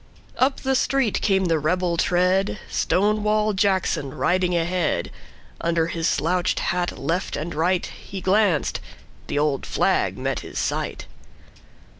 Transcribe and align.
Up 0.39 0.61
the 0.61 0.73
street 0.73 1.21
came 1.21 1.45
the 1.45 1.59
rebel 1.59 1.95
tread, 1.95 2.57
Stonewall 2.71 3.53
Jackson 3.53 4.15
riding 4.15 4.57
ahead. 4.57 5.11
Under 5.61 5.85
his 5.89 6.07
slouched 6.07 6.57
hat 6.59 6.97
left 6.97 7.35
and 7.35 7.51
rightHe 7.53 8.23
glanced: 8.23 8.79
the 9.27 9.37
old 9.37 9.63
flag 9.63 10.17
met 10.17 10.39
his 10.39 10.57
sight. 10.57 11.05